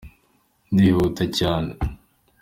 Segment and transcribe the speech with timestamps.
[0.71, 1.71] ndihuta cyane